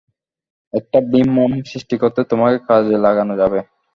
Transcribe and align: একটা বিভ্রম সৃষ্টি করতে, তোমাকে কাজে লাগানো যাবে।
একটা 0.73 0.97
বিভ্রম 1.11 1.51
সৃষ্টি 1.69 1.95
করতে, 2.01 2.21
তোমাকে 2.31 2.57
কাজে 2.67 2.95
লাগানো 3.05 3.33
যাবে। 3.41 3.59